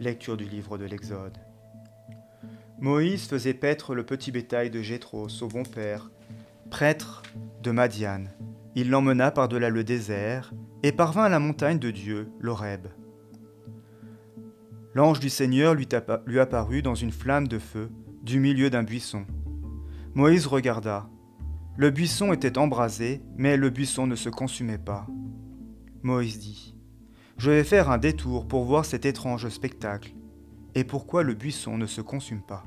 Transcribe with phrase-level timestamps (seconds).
[0.00, 1.38] Lecture du livre de l'Exode.
[2.78, 6.12] Moïse faisait paître le petit bétail de Jéthro, son bon père,
[6.70, 7.24] prêtre
[7.64, 8.24] de Madian.
[8.76, 10.52] Il l'emmena par-delà le désert
[10.84, 12.86] et parvint à la montagne de Dieu, l'Horeb.
[14.94, 15.88] L'ange du Seigneur lui,
[16.26, 17.90] lui apparut dans une flamme de feu
[18.22, 19.26] du milieu d'un buisson.
[20.14, 21.08] Moïse regarda.
[21.76, 25.08] Le buisson était embrasé, mais le buisson ne se consumait pas.
[26.02, 26.77] Moïse dit
[27.38, 30.12] Je vais faire un détour pour voir cet étrange spectacle,
[30.74, 32.64] et pourquoi le buisson ne se consume pas?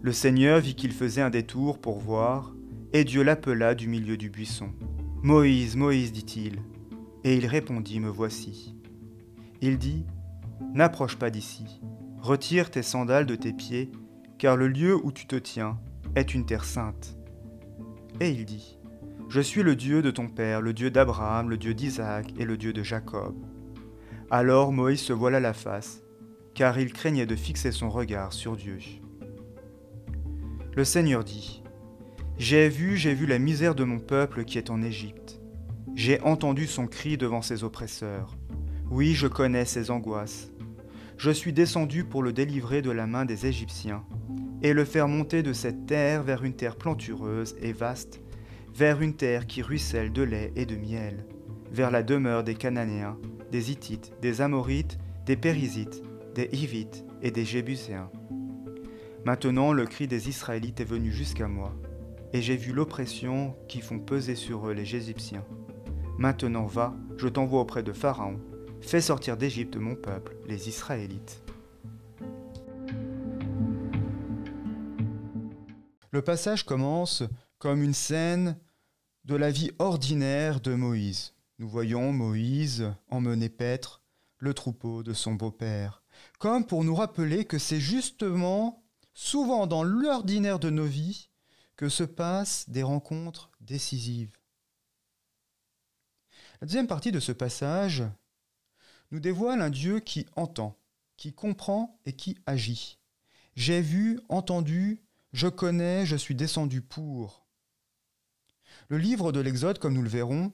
[0.00, 2.54] Le Seigneur vit qu'il faisait un détour pour voir,
[2.92, 4.68] et Dieu l'appela du milieu du buisson.
[5.24, 6.60] Moïse, Moïse, dit-il.
[7.24, 8.76] Et il répondit, Me voici.
[9.60, 10.06] Il dit,
[10.72, 11.80] N'approche pas d'ici,
[12.20, 13.90] retire tes sandales de tes pieds,
[14.38, 15.80] car le lieu où tu te tiens
[16.14, 17.18] est une terre sainte.
[18.20, 18.75] Et il dit,
[19.28, 22.56] Je suis le Dieu de ton père, le Dieu d'Abraham, le Dieu d'Isaac et le
[22.56, 23.34] Dieu de Jacob.
[24.30, 26.04] Alors Moïse se voila la face,
[26.54, 28.78] car il craignait de fixer son regard sur Dieu.
[30.76, 31.64] Le Seigneur dit,
[32.38, 35.40] J'ai vu, j'ai vu la misère de mon peuple qui est en Égypte.
[35.96, 38.36] J'ai entendu son cri devant ses oppresseurs.
[38.90, 40.52] Oui, je connais ses angoisses.
[41.16, 44.04] Je suis descendu pour le délivrer de la main des Égyptiens,
[44.62, 48.20] et le faire monter de cette terre vers une terre plantureuse et vaste,
[48.76, 51.24] vers une terre qui ruisselle de lait et de miel,
[51.72, 53.16] vers la demeure des Cananéens,
[53.50, 56.02] des Hittites, des Amorites, des Périsites,
[56.34, 58.10] des Hivites et des Jébuséens.
[59.24, 61.74] Maintenant le cri des Israélites est venu jusqu'à moi,
[62.34, 65.46] et j'ai vu l'oppression qui font peser sur eux les Égyptiens.
[66.18, 68.38] Maintenant va, je t'envoie auprès de Pharaon,
[68.82, 71.42] fais sortir d'Égypte mon peuple, les Israélites.
[76.10, 77.22] Le passage commence
[77.58, 78.58] comme une scène
[79.26, 81.34] de la vie ordinaire de Moïse.
[81.58, 84.04] Nous voyons Moïse emmener paître
[84.38, 86.04] le troupeau de son beau-père,
[86.38, 88.84] comme pour nous rappeler que c'est justement
[89.14, 91.28] souvent dans l'ordinaire de nos vies
[91.74, 94.38] que se passent des rencontres décisives.
[96.60, 98.04] La deuxième partie de ce passage
[99.10, 100.78] nous dévoile un Dieu qui entend,
[101.16, 103.00] qui comprend et qui agit.
[103.56, 107.45] J'ai vu, entendu, je connais, je suis descendu pour.
[108.88, 110.52] Le livre de l'Exode, comme nous le verrons,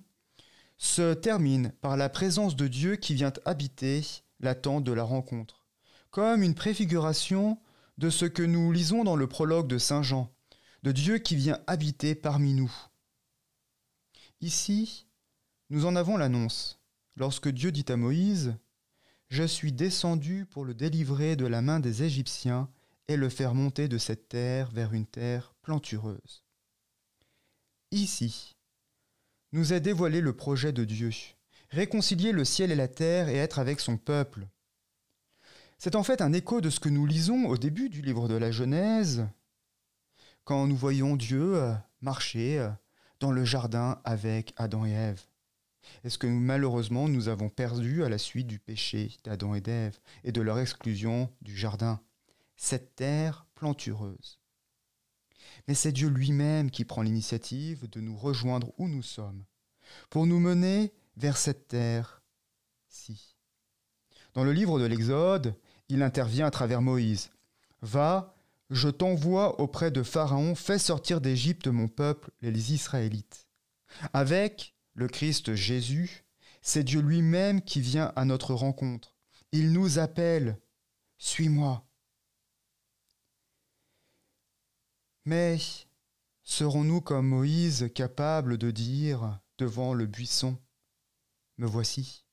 [0.78, 4.04] se termine par la présence de Dieu qui vient habiter
[4.40, 5.64] l'attente de la rencontre,
[6.10, 7.58] comme une préfiguration
[7.98, 10.32] de ce que nous lisons dans le prologue de Saint Jean,
[10.82, 12.72] de Dieu qui vient habiter parmi nous.
[14.40, 15.06] Ici,
[15.70, 16.80] nous en avons l'annonce,
[17.16, 18.56] lorsque Dieu dit à Moïse,
[19.28, 22.68] Je suis descendu pour le délivrer de la main des Égyptiens
[23.08, 26.42] et le faire monter de cette terre vers une terre plantureuse.
[27.92, 28.56] Ici,
[29.52, 31.10] nous est dévoilé le projet de Dieu,
[31.68, 34.48] réconcilier le ciel et la terre et être avec son peuple.
[35.76, 38.34] C'est en fait un écho de ce que nous lisons au début du livre de
[38.34, 39.28] la Genèse,
[40.44, 42.70] quand nous voyons Dieu euh, marcher euh,
[43.20, 45.22] dans le jardin avec Adam et Ève.
[46.02, 50.32] Est-ce que malheureusement nous avons perdu à la suite du péché d'Adam et d'Ève et
[50.32, 52.00] de leur exclusion du jardin?
[52.56, 54.41] Cette terre plantureuse.
[55.68, 59.44] Mais c'est Dieu lui-même qui prend l'initiative de nous rejoindre où nous sommes,
[60.10, 63.36] pour nous mener vers cette terre-ci.
[64.34, 65.54] Dans le livre de l'Exode,
[65.88, 67.30] il intervient à travers Moïse.
[67.82, 68.34] Va,
[68.70, 73.46] je t'envoie auprès de Pharaon, fais sortir d'Égypte mon peuple, les Israélites.
[74.14, 76.24] Avec le Christ Jésus,
[76.62, 79.14] c'est Dieu lui-même qui vient à notre rencontre.
[79.52, 80.58] Il nous appelle,
[81.18, 81.84] suis-moi.
[85.24, 85.58] Mais
[86.42, 90.58] serons-nous comme Moïse capables de dire devant le buisson,
[91.58, 92.24] me voici